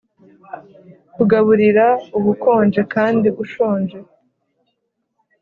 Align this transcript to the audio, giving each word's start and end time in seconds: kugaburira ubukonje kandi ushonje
kugaburira 1.15 1.85
ubukonje 2.17 2.81
kandi 2.93 3.27
ushonje 3.43 3.97